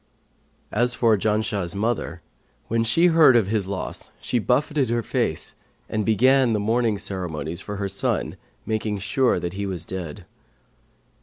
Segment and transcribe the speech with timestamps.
[0.71, 2.23] As for Janshah's mother,
[2.69, 5.53] when she heard of his loss she buffeted her face
[5.87, 8.35] and began the mourning ceremonies for her son
[8.65, 10.25] making sure that he was dead.